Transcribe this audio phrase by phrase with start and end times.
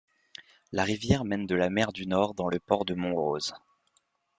[0.71, 3.53] La rivière mène de la mer du Nord dans le port de Montrose.